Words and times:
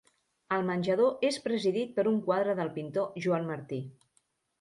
El 0.55 0.63
menjador 0.67 1.27
és 1.27 1.37
presidit 1.43 1.91
per 1.99 2.05
un 2.13 2.17
quadre 2.29 2.55
del 2.61 2.73
pintor 2.79 3.21
Joan 3.27 3.47
Martí. 3.51 3.79